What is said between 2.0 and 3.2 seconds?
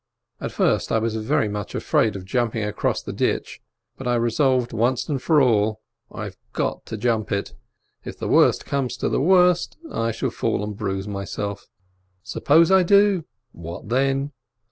of jumping across the